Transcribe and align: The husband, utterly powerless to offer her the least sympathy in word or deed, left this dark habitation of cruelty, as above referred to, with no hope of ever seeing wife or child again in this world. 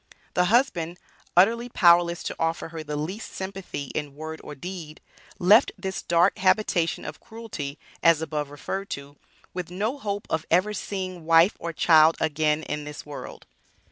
The 0.33 0.45
husband, 0.45 0.97
utterly 1.37 1.69
powerless 1.69 2.23
to 2.23 2.35
offer 2.39 2.69
her 2.69 2.83
the 2.83 2.95
least 2.95 3.33
sympathy 3.33 3.91
in 3.93 4.15
word 4.15 4.41
or 4.43 4.55
deed, 4.55 4.99
left 5.37 5.71
this 5.77 6.01
dark 6.01 6.39
habitation 6.39 7.05
of 7.05 7.19
cruelty, 7.19 7.77
as 8.01 8.19
above 8.19 8.49
referred 8.49 8.89
to, 8.97 9.15
with 9.53 9.69
no 9.69 9.99
hope 9.99 10.25
of 10.27 10.43
ever 10.49 10.73
seeing 10.73 11.25
wife 11.25 11.55
or 11.59 11.71
child 11.71 12.17
again 12.19 12.63
in 12.63 12.83
this 12.83 13.05
world. 13.05 13.45